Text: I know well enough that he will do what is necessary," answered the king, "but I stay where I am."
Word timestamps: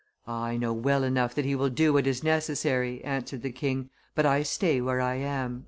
I 0.25 0.57
know 0.57 0.73
well 0.73 1.03
enough 1.03 1.35
that 1.35 1.45
he 1.45 1.53
will 1.53 1.69
do 1.69 1.93
what 1.93 2.07
is 2.07 2.23
necessary," 2.23 3.03
answered 3.03 3.43
the 3.43 3.51
king, 3.51 3.91
"but 4.15 4.25
I 4.25 4.41
stay 4.41 4.81
where 4.81 4.99
I 4.99 5.17
am." 5.17 5.59